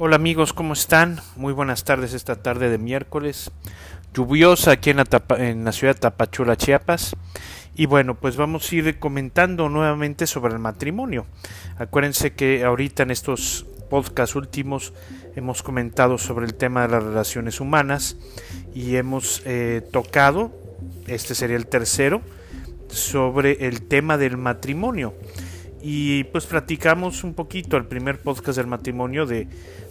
[0.00, 1.18] Hola amigos, ¿cómo están?
[1.34, 3.50] Muy buenas tardes esta tarde de miércoles,
[4.14, 5.06] lluviosa aquí en la,
[5.38, 7.16] en la ciudad de Tapachula, Chiapas.
[7.74, 11.26] Y bueno, pues vamos a ir comentando nuevamente sobre el matrimonio.
[11.78, 14.92] Acuérdense que ahorita en estos podcasts últimos
[15.34, 18.16] hemos comentado sobre el tema de las relaciones humanas
[18.76, 20.52] y hemos eh, tocado,
[21.08, 22.22] este sería el tercero,
[22.88, 25.14] sobre el tema del matrimonio
[25.82, 29.46] y pues platicamos un poquito el primer podcast del matrimonio de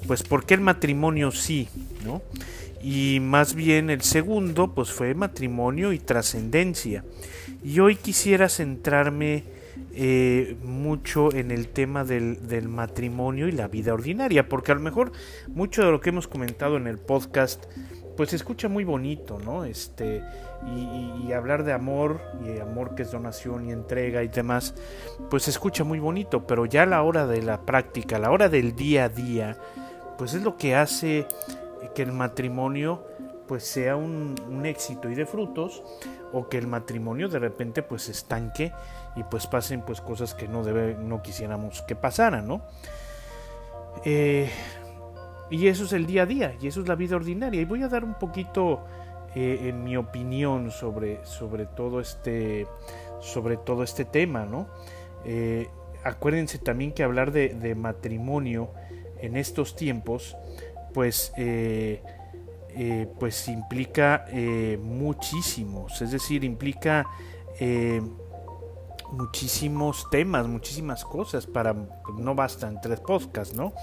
[0.05, 1.67] pues por qué el matrimonio sí,
[2.03, 2.21] ¿no?
[2.81, 7.03] Y más bien el segundo pues fue matrimonio y trascendencia.
[7.63, 9.43] Y hoy quisiera centrarme
[9.93, 14.81] eh, mucho en el tema del, del, matrimonio y la vida ordinaria, porque a lo
[14.81, 15.11] mejor
[15.47, 17.65] mucho de lo que hemos comentado en el podcast
[18.17, 19.63] pues se escucha muy bonito, ¿no?
[19.63, 20.23] Este,
[20.75, 24.73] y, hablar de amor, y amor que es donación y entrega y demás,
[25.29, 28.75] pues se escucha muy bonito, pero ya la hora de la práctica, la hora del
[28.75, 29.57] día a día,
[30.17, 31.27] pues es lo que hace
[31.93, 33.05] que el matrimonio
[33.47, 35.81] pues sea un, éxito y de frutos
[36.33, 38.73] o que el matrimonio de repente pues se estanque
[39.15, 42.61] y pues pasen pues cosas que no debe, no quisiéramos que pasaran, ¿no?
[44.03, 44.49] Eh,
[45.49, 47.61] y eso es el día a día, y eso es la vida ordinaria.
[47.61, 48.83] Y voy a dar un poquito
[49.35, 52.65] eh, en mi opinión sobre, sobre, todo este,
[53.19, 54.67] sobre todo este tema, ¿no?
[55.25, 55.67] Eh,
[56.03, 58.71] acuérdense también que hablar de, matrimonio
[59.19, 60.35] en estos tiempos,
[60.93, 62.01] pues, eh,
[63.19, 64.25] pues implica
[64.81, 67.05] muchísimos, es decir, implica
[69.11, 71.75] muchísimos temas, muchísimas cosas para,
[72.17, 73.73] no bastan tres podcasts, ¿no?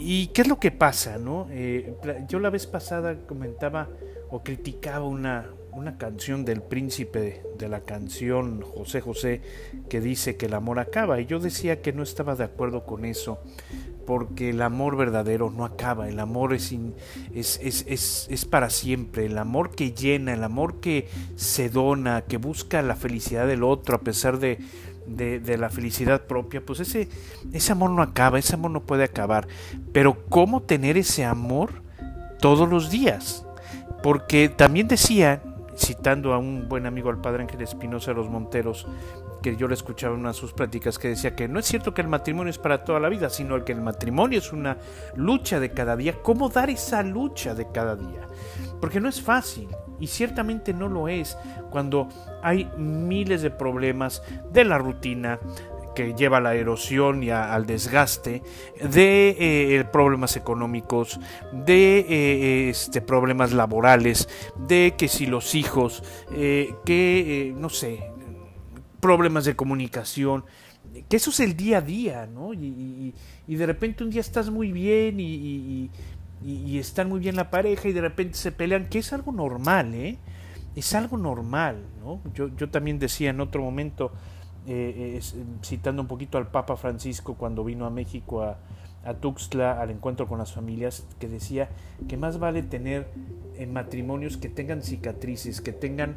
[0.00, 1.48] ¿Y qué es lo que pasa, no?
[1.50, 1.94] Eh,
[2.28, 3.88] yo la vez pasada comentaba
[4.30, 9.40] o criticaba una, una canción del príncipe de la canción José José
[9.88, 13.04] que dice que el amor acaba y yo decía que no estaba de acuerdo con
[13.04, 13.38] eso
[14.08, 16.72] porque el amor verdadero no acaba, el amor es,
[17.34, 22.38] es, es, es, para siempre, el amor que llena, el amor que se dona, que
[22.38, 24.60] busca la felicidad del otro a pesar de,
[25.06, 27.10] de, la felicidad propia, pues ese,
[27.52, 29.46] ese amor no acaba, ese amor no puede acabar.
[29.92, 31.82] Pero ¿cómo tener ese amor
[32.40, 33.44] todos los días?
[34.02, 35.42] Porque también decía,
[35.76, 38.86] citando a un buen amigo al padre Ángel Espinosa de los Monteros,
[39.50, 41.94] que yo le escuchaba en una de sus pláticas que decía que no es cierto
[41.94, 44.76] que el matrimonio es para toda la vida, sino que el matrimonio es una
[45.16, 46.20] lucha de cada día.
[46.22, 48.28] ¿Cómo dar esa lucha de cada día?
[48.78, 51.38] Porque no es fácil y ciertamente no lo es
[51.70, 52.08] cuando
[52.42, 54.22] hay miles de problemas
[54.52, 55.38] de la rutina
[55.94, 58.42] que lleva a la erosión y al desgaste,
[58.80, 61.18] de eh, problemas económicos,
[61.52, 68.12] de eh, este, problemas laborales, de que si los hijos, eh, que no sé,
[69.00, 70.44] problemas de comunicación,
[71.08, 72.54] que eso es el día a día, ¿no?
[72.54, 73.14] Y,
[73.46, 75.90] de repente un día estás muy bien y,
[76.44, 79.94] y, están muy bien la pareja y de repente se pelean, que es algo normal,
[79.94, 80.18] ¿eh?
[80.76, 82.20] Es algo normal, ¿no?
[82.34, 84.12] Yo, yo también decía en otro momento,
[84.66, 88.58] eh, eh, citando un poquito al Papa Francisco cuando vino a México a,
[89.08, 91.68] a Tuxtla al encuentro con las familias, que decía
[92.08, 93.08] que más vale tener
[93.56, 96.16] en matrimonios que tengan cicatrices, que tengan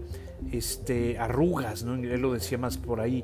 [0.51, 1.95] este, arrugas, ¿no?
[1.95, 3.23] él lo decía más por ahí,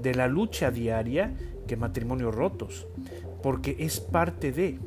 [0.00, 1.34] de la lucha diaria
[1.66, 2.86] que matrimonios rotos,
[3.42, 4.78] porque es parte de,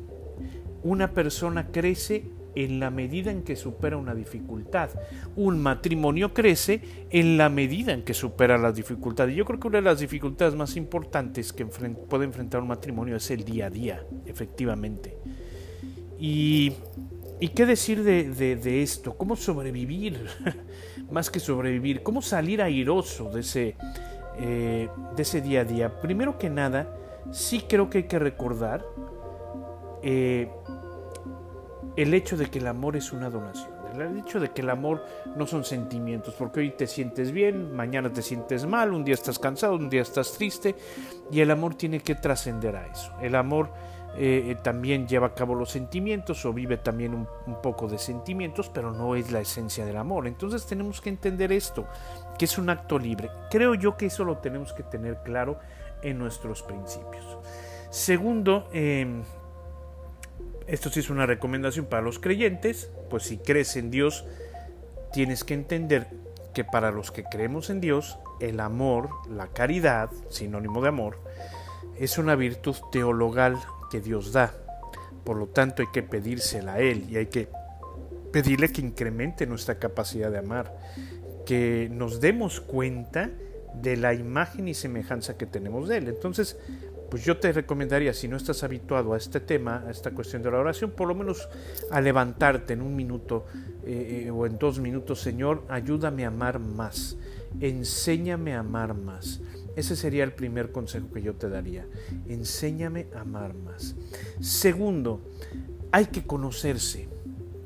[0.82, 4.90] una persona crece en la medida en que supera una dificultad.
[5.36, 9.34] Un matrimonio crece en la medida en que supera las dificultades.
[9.34, 13.30] Yo creo que una de las dificultades más importantes que puede enfrentar un matrimonio es
[13.30, 15.16] el día a día, efectivamente.
[16.18, 16.72] Y,
[17.54, 19.16] qué decir de, esto?
[19.16, 20.26] ¿Cómo sobrevivir?
[21.10, 23.76] más que sobrevivir, ¿cómo salir airoso de ese,
[24.38, 26.00] eh, de ese día a día?
[26.00, 26.96] Primero que nada,
[27.32, 28.84] sí creo que hay que recordar
[30.02, 30.48] eh,
[31.96, 35.04] el hecho de que el amor es una donación, el hecho de que el amor
[35.36, 39.38] no son sentimientos, porque hoy te sientes bien, mañana te sientes mal, un día estás
[39.38, 40.74] cansado, un día estás triste,
[41.30, 43.12] y el amor tiene que trascender a eso.
[43.20, 43.70] El amor
[44.14, 47.26] eh, eh, también lleva a cabo los sentimientos o vive también un,
[47.62, 50.26] poco de sentimientos, pero no es la esencia del amor.
[50.26, 51.86] Entonces tenemos que entender esto,
[52.38, 53.30] que es un acto libre.
[53.50, 55.58] Creo yo que eso lo tenemos que tener claro
[56.02, 57.38] en nuestros principios.
[57.88, 59.22] Segundo, em,
[60.66, 64.24] esto sí es una recomendación para los creyentes, pues si crees en Dios,
[65.12, 66.06] tienes que entender
[66.54, 71.18] que para los que creemos en Dios, el amor, la caridad, sinónimo de amor,
[71.98, 73.58] es una virtud teologal
[73.90, 74.54] que Dios da.
[75.24, 77.48] Por lo tanto, hay que pedírsela a Él y hay que
[78.32, 80.74] pedirle que incremente nuestra capacidad de amar,
[81.46, 83.30] que nos demos cuenta
[83.74, 86.08] de la imagen y semejanza que tenemos de Él.
[86.08, 86.58] Entonces,
[87.12, 90.50] pues yo te recomendaría, si no estás habituado a este tema, a esta cuestión de
[90.50, 91.46] la oración, por lo menos
[91.90, 93.44] a levantarte en un minuto
[93.84, 97.18] eh, eh, o en dos minutos, Señor, ayúdame a amar más,
[97.60, 99.42] enséñame a amar más.
[99.76, 101.86] Ese sería el primer consejo que yo te daría.
[102.28, 103.94] Enséñame a amar más.
[104.40, 105.20] Segundo,
[105.90, 107.11] hay que conocerse.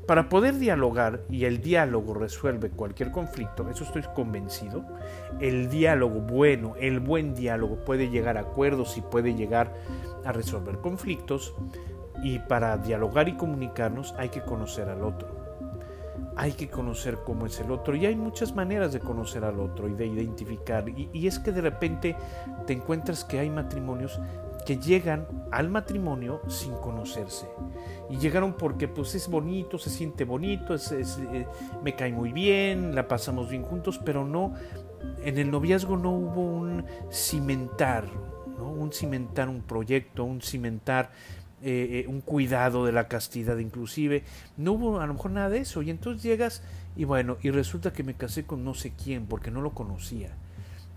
[0.07, 4.85] Para poder dialogar, y el diálogo resuelve cualquier conflicto, eso estoy convencido,
[5.41, 9.73] el diálogo bueno, el buen diálogo puede llegar a acuerdos y puede llegar
[10.23, 11.53] a resolver conflictos,
[12.23, 15.46] y para dialogar y comunicarnos hay que conocer al otro.
[16.39, 19.89] Hay que conocer cómo es el otro y hay muchas maneras de conocer al otro
[19.89, 20.87] y de identificar.
[20.87, 22.15] Y, es que de repente
[22.67, 24.19] te encuentras que hay matrimonios
[24.65, 27.47] que llegan al matrimonio sin conocerse.
[28.09, 31.47] Y llegaron porque pues es bonito, se siente bonito, eh,
[31.83, 34.53] me cae muy bien, la pasamos bien juntos, pero no,
[35.23, 38.05] en el noviazgo no hubo un cimentar,
[38.57, 38.69] ¿no?
[38.69, 41.11] un cimentar un proyecto, un cimentar
[41.63, 44.23] eh, eh, un cuidado de la castidad inclusive,
[44.57, 45.81] no hubo a lo mejor nada de eso.
[45.81, 46.63] Y entonces llegas
[46.95, 50.35] y bueno, y resulta que me casé con no sé quién porque no lo conocía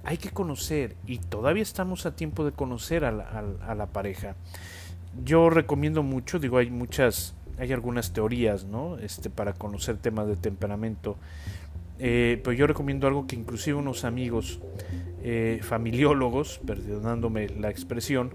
[0.05, 4.35] hay que conocer y todavía estamos a tiempo de conocer a la, pareja.
[5.25, 8.97] Yo recomiendo mucho, digo, hay muchas, hay algunas teorías, ¿no?
[8.99, 11.17] Este, para conocer temas de temperamento.
[11.99, 14.59] Eh, pero yo recomiendo algo que inclusive unos amigos
[15.23, 18.31] eh, familiólogos, perdonándome la expresión,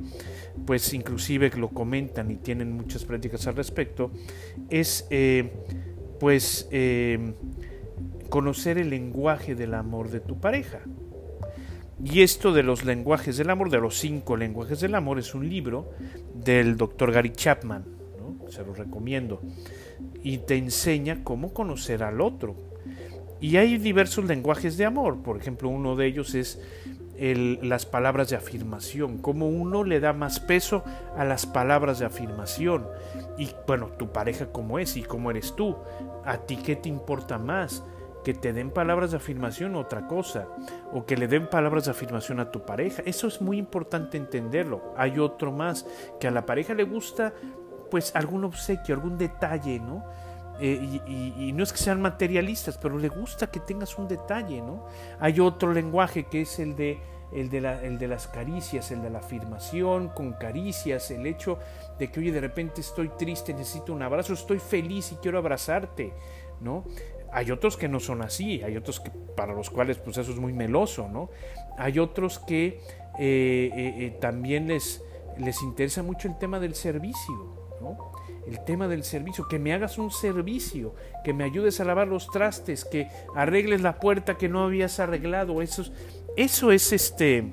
[0.66, 4.12] pues inclusive lo comentan y tienen muchas prácticas al respecto,
[4.70, 5.52] es eh,
[6.20, 6.70] pues
[8.30, 10.82] conocer el lenguaje del amor de tu pareja.
[12.04, 15.48] Y esto de los lenguajes del amor, de los cinco lenguajes del amor, es un
[15.48, 15.92] libro
[16.34, 17.86] del doctor Gary Chapman,
[18.50, 19.42] se lo recomiendo,
[20.22, 22.56] y te enseña cómo conocer al otro.
[23.46, 26.60] Y hay diversos lenguajes de amor, por ejemplo, uno de ellos es
[27.62, 30.84] las palabras de afirmación, cómo uno le da más peso
[31.16, 32.88] a las palabras de afirmación.
[33.38, 35.76] Y bueno, tu pareja cómo es y cómo eres tú,
[36.26, 37.84] a ti qué te importa más
[38.24, 40.48] que te den palabras de afirmación otra cosa,
[40.92, 43.04] o que le den palabras de afirmación a tu pareja.
[43.06, 44.92] Eso es muy importante entenderlo.
[44.98, 45.86] Hay otro más,
[46.20, 47.32] que a la pareja le gusta
[47.92, 50.04] pues algún obsequio, algún detalle, ¿no?
[50.60, 54.86] Eh, y, no es que sean materialistas, pero le gusta que tengas un detalle, ¿no?
[55.20, 57.00] Hay otro lenguaje que es el de,
[57.34, 61.60] el de, el de las caricias, el de la afirmación con caricias, el hecho
[62.00, 66.14] de que, oye, de repente estoy triste, necesito un abrazo, estoy feliz y quiero abrazarte,
[66.62, 66.86] ¿no?
[67.34, 70.38] Hay otros que no son así, hay otros que para los cuales pues eso es
[70.38, 71.30] muy meloso, ¿no?
[71.78, 72.80] Hay otros que
[73.20, 75.04] eh, eh, también les,
[75.38, 77.98] les interesa mucho el tema del servicio, ¿no?
[78.48, 80.94] El tema del servicio, que me hagas un servicio,
[81.24, 85.62] que me ayudes a lavar los trastes, que arregles la puerta que no habías arreglado,
[85.62, 85.92] eso es,
[86.38, 87.52] eso es este,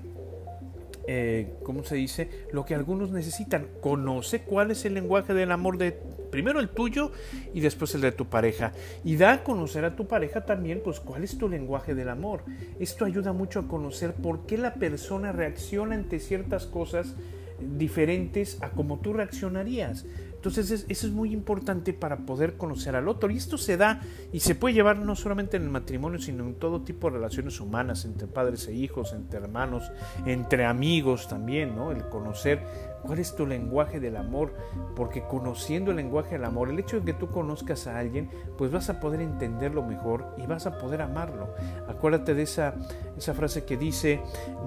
[1.63, 2.47] ¿cómo se dice?
[2.53, 3.69] Lo que algunos necesitan.
[3.81, 5.99] Conoce cuál es el lenguaje del amor de
[6.31, 7.13] primero el tuyo
[7.53, 8.73] y después el de tu pareja.
[9.05, 12.43] Y da a conocer a tu pareja también, pues, cuál es tu lenguaje del amor.
[12.81, 17.15] Esto ayuda mucho a conocer por qué la persona reacciona ante ciertas cosas
[17.61, 20.07] diferentes a como tú reaccionarías.
[20.45, 23.31] Entonces eso es muy importante para poder conocer al otro.
[23.31, 24.01] Y esto se da
[24.33, 27.61] y se puede llevar no solamente en el matrimonio, sino en todo tipo de relaciones
[27.61, 29.93] humanas, entre padres e hijos, entre hermanos,
[30.27, 31.93] entre amigos también, ¿no?
[31.93, 32.61] El conocer
[33.05, 34.53] cuál es tu lenguaje del amor,
[34.97, 38.73] porque conociendo el lenguaje del amor, el hecho de que tú conozcas a alguien, pues
[38.73, 41.55] vas a poder entenderlo mejor y vas a poder amarlo.
[41.87, 42.75] Acuérdate de esa,
[43.17, 44.21] esa frase que dice,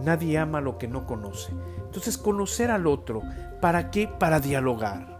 [0.05, 1.51] nadie ama lo que no conoce.
[1.83, 3.21] Entonces conocer al otro,
[3.59, 4.07] ¿para qué?
[4.07, 5.14] Para dialogar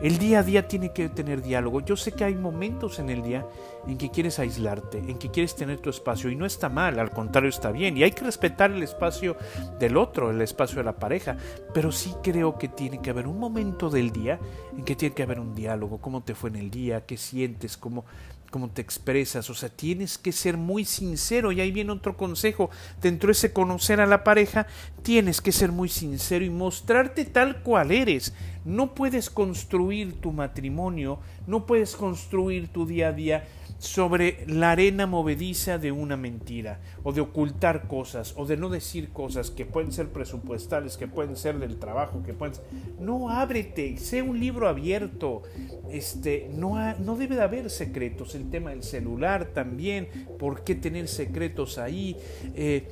[0.00, 1.80] el día a día tiene que tener diálogo.
[1.80, 3.46] Yo sé que hay momentos en el día
[3.86, 7.10] en que quieres aislarte, en que quieres tener tu espacio y no está mal, al
[7.10, 7.96] contrario está bien.
[7.96, 9.36] Y hay que respetar el espacio
[9.78, 11.36] del otro, el espacio de la pareja.
[11.74, 14.38] Pero sí creo que tiene que haber un momento del día
[14.76, 15.98] en que tiene que haber un diálogo.
[15.98, 17.04] ¿Cómo te fue en el día?
[17.04, 17.76] ¿Qué sientes?
[17.76, 18.04] ¿Cómo,
[18.50, 22.70] cómo te expresas, o sea, tienes que ser muy sincero y ahí viene otro consejo,
[23.00, 24.66] dentro de ese conocer a la pareja,
[25.02, 28.34] tienes que ser muy sincero y mostrarte tal cual eres.
[28.64, 33.48] No puedes construir tu matrimonio, no puedes construir tu día a día
[33.80, 39.08] sobre la arena movediza de una mentira, o de ocultar cosas, o de no decir
[39.08, 42.54] cosas que pueden ser presupuestales, que pueden ser del trabajo, que pueden
[43.00, 45.42] No, ábrete, sé un libro abierto.
[45.90, 48.34] Este, no, no debe de haber secretos.
[48.34, 50.08] El tema del celular también,
[50.38, 52.18] ¿por qué tener secretos ahí?
[52.54, 52.86] Eh,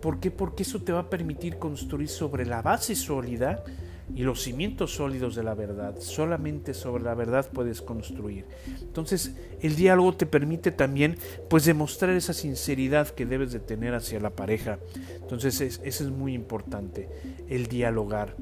[0.00, 0.30] ¿Por qué?
[0.30, 3.62] Porque eso te va a permitir construir sobre la base sólida
[4.14, 5.96] y los cimientos sólidos de la verdad.
[5.98, 8.44] Solamente sobre la verdad puedes construir.
[8.80, 11.16] Entonces, el diálogo te permite también
[11.48, 14.78] pues demostrar esa sinceridad que debes de tener hacia la pareja.
[15.20, 17.08] Entonces, eso es muy importante,
[17.48, 18.36] el dialogar.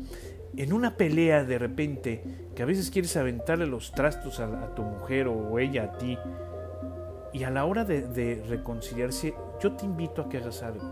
[0.56, 2.24] En una pelea de repente,
[2.56, 6.18] que a veces quieres aventarle los trastos a, tu mujer o ella a ti,
[7.32, 10.82] y a la hora de, de reconciliarse, yo te invito a que hagas algo.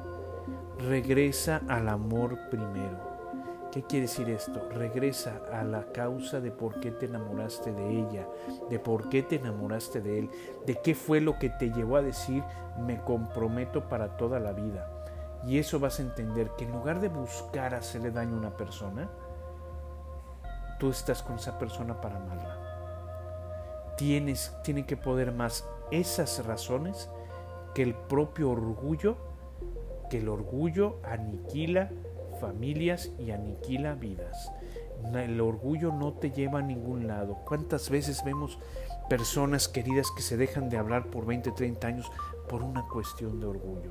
[0.79, 3.08] Regresa al amor primero
[3.73, 4.67] ¿Qué quiere decir esto?
[4.71, 8.27] Regresa a la causa de por qué te enamoraste de ella,
[8.71, 10.31] de por qué te enamoraste de él,
[10.65, 12.43] de qué fue lo que te llevó a decir
[12.79, 14.91] me comprometo para toda la vida.
[15.45, 19.11] Y eso vas a entender que en lugar de buscar hacerle daño a una persona,
[20.79, 23.95] tú estás con esa persona para amarla.
[23.99, 27.11] Tienes, tiene que poder más esas razones
[27.75, 29.17] que el propio orgullo,
[30.09, 31.91] que el orgullo aniquila
[32.41, 34.51] familias y aniquila vidas.
[35.15, 37.39] El orgullo no te lleva a ningún lado.
[37.47, 38.59] ¿Cuántas veces vemos
[39.09, 42.11] personas queridas que se dejan de hablar por 20, 30 años
[42.49, 43.91] por una cuestión de orgullo?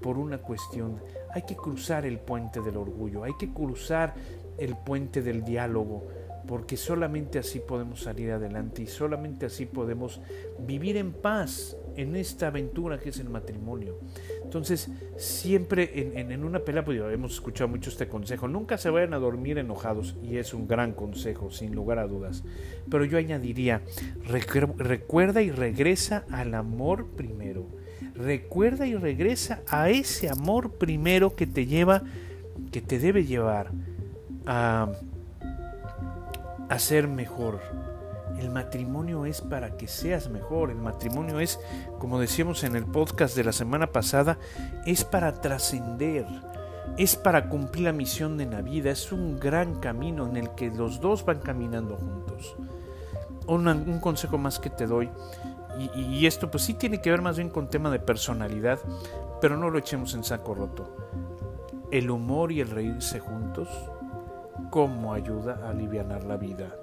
[0.00, 1.02] Por una cuestión...
[1.32, 4.14] Hay que cruzar el puente del orgullo, hay que cruzar
[4.58, 6.08] el puente del diálogo,
[6.46, 10.20] porque solamente así podemos salir adelante y solamente así podemos
[10.58, 13.98] vivir en paz en esta aventura que es el matrimonio.
[14.42, 19.18] Entonces, siempre en, una pelea, pues hemos escuchado mucho este consejo, nunca se vayan a
[19.18, 22.44] dormir enojados, y es un gran consejo, sin lugar a dudas.
[22.90, 23.82] Pero yo añadiría,
[24.26, 27.66] recuerda y regresa al amor primero.
[28.14, 32.02] Recuerda y regresa a ese amor primero que te lleva,
[32.70, 33.70] que te debe llevar
[34.46, 34.92] a,
[36.68, 37.60] a ser mejor,
[38.38, 40.70] el matrimonio es para que seas mejor.
[40.70, 41.60] El matrimonio es,
[41.98, 44.38] como decíamos en el podcast de la semana pasada,
[44.86, 46.26] es para trascender.
[46.98, 48.90] Es para cumplir la misión de la vida.
[48.90, 52.56] Es un gran camino en el que los dos van caminando juntos.
[53.46, 55.08] un consejo más que te doy.
[55.78, 58.78] Y, y esto pues sí tiene que ver más bien con tema de personalidad.
[59.40, 60.96] Pero no lo echemos en saco roto.
[61.90, 63.68] El humor y el reírse juntos
[64.70, 66.74] cómo ayuda a aliviar la vida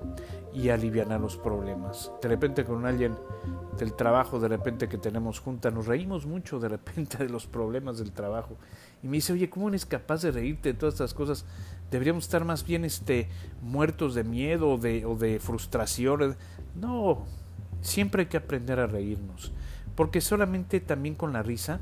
[0.54, 2.12] y aliviar los problemas.
[2.22, 3.16] De repente con alguien
[3.78, 8.00] del trabajo, de repente que tenemos junta, nos reímos mucho de repente de los problemas
[8.00, 8.58] del trabajo.
[9.04, 11.46] Y me dice, oye, ¿cómo eres capaz de reírte de todas estas cosas?
[11.92, 13.30] Deberíamos estar más bien este,
[13.62, 16.36] muertos de miedo o de, o de frustración.
[16.76, 17.26] No,
[17.82, 19.52] siempre hay que aprender a reírnos.
[19.96, 21.80] Porque solamente también con la risa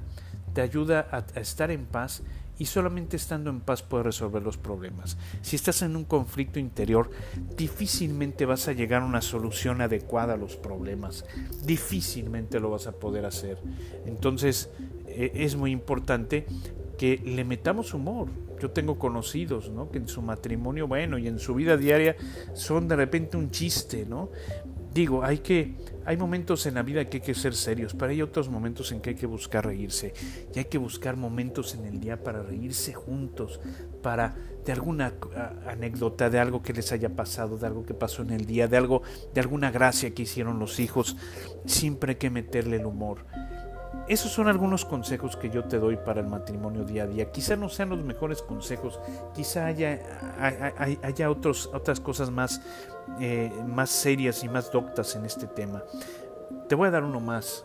[0.54, 2.24] te ayuda a estar en paz
[2.60, 5.18] y solamente estando en paz puedes resolver los problemas.
[5.42, 7.10] Si estás en un conflicto interior,
[7.56, 11.26] difícilmente vas a llegar a una solución adecuada a los problemas.
[11.66, 13.58] Difícilmente lo vas a poder hacer.
[14.06, 14.70] Entonces
[15.08, 16.46] e, es muy importante
[16.98, 18.30] que le metamos humor.
[18.60, 19.92] Yo tengo conocidos, ¿no?
[19.92, 22.16] Que en su matrimonio, bueno, y en su vida diaria
[22.54, 24.32] son de repente un chiste, ¿no?
[24.94, 25.76] Digo, hay que
[26.08, 29.02] hay momentos en la vida que hay que ser serios, pero hay otros momentos en
[29.02, 30.14] que hay que buscar reírse.
[30.56, 33.60] Y hay que buscar momentos en el día para reírse juntos,
[34.02, 34.34] para
[34.66, 35.16] de alguna
[35.68, 38.78] anécdota, de algo que les haya pasado, de algo que pasó en el día, de
[38.78, 39.02] algo,
[39.34, 41.18] de alguna gracia que hicieron los hijos.
[41.66, 43.26] Siempre hay que meterle el humor.
[44.08, 47.32] Esos son algunos consejos que yo te doy para el matrimonio día a día.
[47.34, 48.98] Quizá no sean los mejores consejos,
[49.36, 50.00] quizá haya,
[51.04, 52.62] haya otros, otras cosas más,
[53.20, 55.84] eh, más serias y más doctas en este tema.
[56.68, 57.64] Te voy a dar uno más,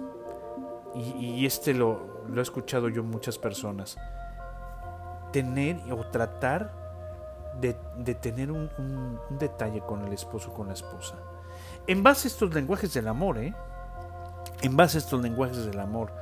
[0.95, 3.97] y, este lo, lo, he escuchado yo muchas personas.
[5.33, 6.71] Tener o tratar
[7.61, 7.75] de,
[8.15, 11.17] tener un, un, detalle con el esposo o con la esposa.
[11.87, 13.55] En base a estos lenguajes del amor, ¿eh?
[14.61, 16.13] En base a estos lenguajes del amor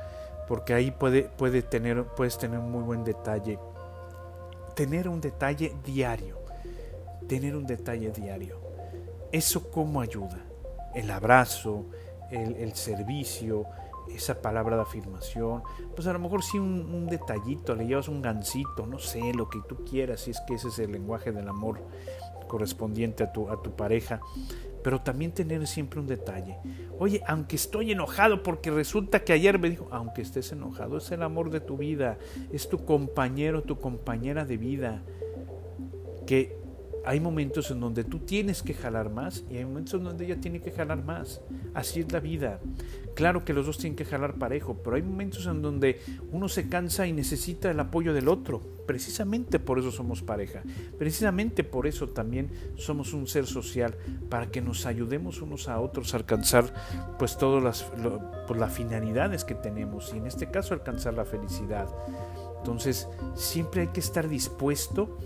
[0.51, 3.57] porque ahí puede, puede tener, puedes tener un muy buen detalle.
[4.75, 6.39] Tener un detalle diario,
[7.25, 8.60] tener un detalle diario.
[9.31, 10.39] ¿Eso cómo ayuda?
[10.93, 11.85] El abrazo,
[12.31, 13.65] el, servicio,
[14.13, 15.63] esa palabra de afirmación,
[15.95, 19.59] pues a lo mejor sí un, detallito, le llevas un gancito, no sé, lo que
[19.67, 21.79] tú quieras, si es que ese es el lenguaje del amor
[22.47, 24.19] correspondiente a tu, a tu pareja,
[24.83, 26.57] pero también tener siempre un detalle.
[26.99, 31.23] Oye, aunque estoy enojado porque resulta que ayer me dijo, aunque estés enojado, es el
[31.23, 32.17] amor de tu vida,
[32.51, 35.01] es tu compañero, tu compañera de vida,
[36.25, 36.60] que
[37.05, 40.39] hay momentos en donde tú tienes que jalar más y hay momentos en donde ella
[40.39, 41.41] tiene que jalar más.
[41.73, 42.59] Así es la vida.
[43.15, 45.99] Claro que los dos tienen que jalar parejo, pero hay momentos en donde
[46.31, 48.61] uno se cansa y necesita el apoyo del otro.
[48.85, 50.63] Precisamente por eso somos pareja.
[50.97, 53.95] Precisamente por eso también somos un ser social,
[54.29, 56.73] para que nos ayudemos unos a otros a alcanzar
[57.17, 57.83] pues todas las,
[58.47, 61.87] pues, las finalidades que tenemos y en este caso alcanzar la felicidad.
[62.61, 65.17] Entonces, siempre hay que estar dispuesto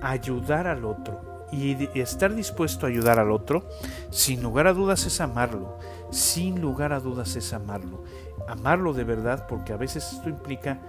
[0.00, 1.34] a ayudar al otro.
[1.50, 3.68] Y estar dispuesto a ayudar al otro,
[4.10, 5.78] sin lugar a dudas es amarlo,
[6.10, 8.02] sin lugar a dudas es amarlo.
[8.48, 10.80] Amarlo de verdad porque a veces esto implica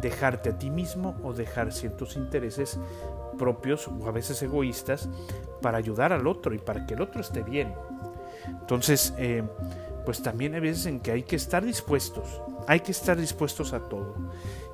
[0.00, 2.78] dejarte a ti mismo o dejar ciertos intereses
[3.38, 5.08] propios o a veces egoístas
[5.62, 7.74] para ayudar al otro y para que el otro esté bien.
[8.46, 9.44] Entonces, eh,
[10.04, 13.80] pues también hay veces en que hay que estar dispuestos, hay que estar dispuestos a
[13.80, 14.14] todo.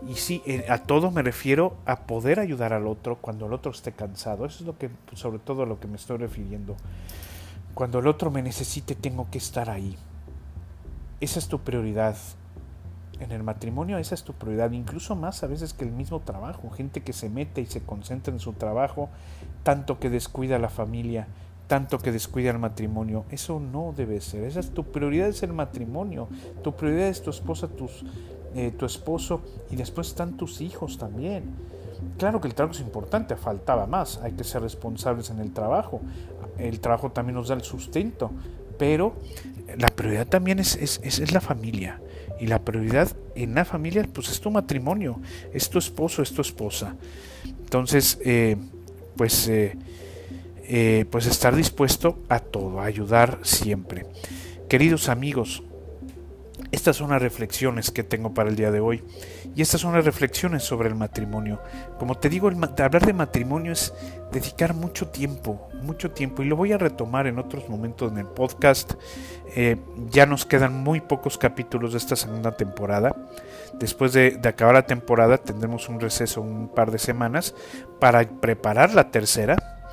[0.09, 3.71] Y sí, eh, a todo me refiero a poder ayudar al otro cuando el otro
[3.71, 4.45] esté cansado.
[4.45, 6.77] Eso es lo que, sobre todo a lo que me estoy refiriendo.
[7.73, 9.97] Cuando el otro me necesite, tengo que estar ahí.
[11.21, 12.17] Esa es tu prioridad.
[13.21, 16.71] En el matrimonio esa es tu prioridad, incluso más a veces que el mismo trabajo.
[16.71, 19.09] Gente que se mete y se concentra en su trabajo,
[19.63, 21.29] tanto que descuida a la familia,
[21.67, 23.25] tanto que descuida el matrimonio.
[23.31, 24.45] Eso no debe ser.
[24.45, 26.29] Esa es tu prioridad es el matrimonio.
[26.63, 28.05] Tu prioridad es tu esposa, tus
[28.57, 31.43] eh, tu esposo y después están tus hijos también.
[32.19, 36.01] Claro que el trabajo es importante, faltaba más, hay que ser responsables en el trabajo,
[36.57, 38.31] el trabajo también nos da el sustento,
[38.79, 39.17] pero
[39.77, 42.01] la prioridad también es, es, la familia.
[42.39, 45.21] Y la prioridad en la familia, pues es tu matrimonio,
[45.53, 46.95] es tu esposo, es tu esposa.
[47.45, 48.57] Entonces, eh,
[49.17, 49.77] pues, eh,
[51.11, 54.07] pues estar dispuesto a todo, a ayudar siempre.
[54.69, 55.63] Queridos amigos,
[56.75, 59.05] estas son las reflexiones que tengo para el día de hoy.
[59.55, 61.61] Y estas son las reflexiones sobre el matrimonio.
[62.01, 63.95] Como te digo, hablar de matrimonio es
[64.33, 66.43] dedicar mucho tiempo, mucho tiempo.
[66.43, 68.95] Y lo voy a retomar en otros momentos en el podcast.
[69.55, 69.77] Eh,
[70.11, 73.15] ya nos quedan muy pocos capítulos de esta segunda temporada.
[73.79, 77.55] Después de, acabar la temporada tendremos un receso un par de semanas
[78.01, 79.84] para preparar la tercera.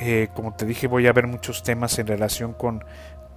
[0.00, 2.84] Eh, como te dije, voy a ver muchos temas en relación con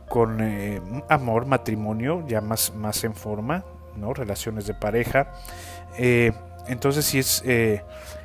[0.08, 0.80] con eh,
[1.10, 3.66] amor, matrimonio, ya más, más en forma,
[3.96, 4.14] ¿no?
[4.14, 5.32] Relaciones de pareja.
[5.98, 6.32] Eh,
[6.68, 7.44] entonces sí es,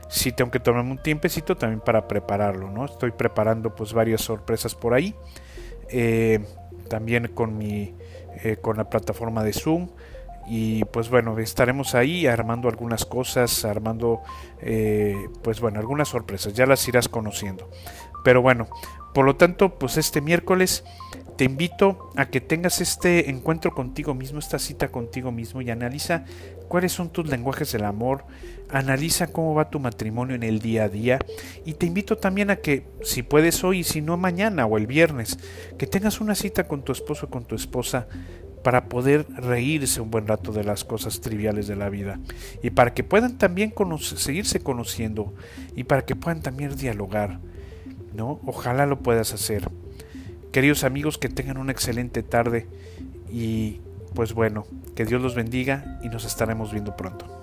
[0.08, 2.84] sí tengo que tomarme un tiempecito también para prepararlo, ¿no?
[2.84, 5.14] Estoy preparando pues varias sorpresas por ahí.
[6.88, 7.94] también con mi,
[8.60, 9.88] con la plataforma de Zoom.
[10.46, 14.20] Y pues bueno, estaremos ahí armando algunas cosas, armando
[15.42, 17.70] pues bueno, algunas sorpresas, ya las irás conociendo.
[18.24, 18.68] Pero bueno,
[19.14, 20.84] por lo tanto, pues este miércoles
[21.36, 26.24] te invito a que tengas este encuentro contigo mismo, esta cita contigo mismo y analiza
[26.66, 28.24] cuáles son tus lenguajes del amor,
[28.70, 31.20] analiza cómo va tu matrimonio en el día a día.
[31.64, 35.38] Y te invito también a que si puedes hoy si no mañana o el viernes,
[35.78, 38.08] que tengas una cita con tu esposo o con tu esposa
[38.64, 42.18] para poder reírse un buen rato de las cosas triviales de la vida.
[42.62, 45.34] Y para que puedan también seguirse conociendo
[45.76, 47.38] y para que puedan también dialogar,
[48.14, 48.40] ¿no?
[48.46, 49.70] Ojalá lo puedas hacer.
[50.52, 52.66] Queridos amigos, que tengan una excelente tarde
[53.30, 53.80] y
[54.14, 54.66] pues bueno,
[54.96, 57.37] que Dios los bendiga y nos estaremos viendo pronto.